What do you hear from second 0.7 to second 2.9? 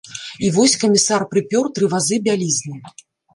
камісар прыпёр тры вазы бялізны.